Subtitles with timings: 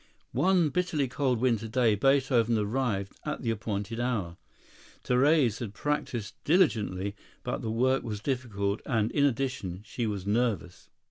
[0.33, 4.35] One bitterly cold winter day Beethoven arrived at the appointed hour.
[5.03, 10.89] Therese had practised diligently, but the work was difficult and, in addition, she was nervous.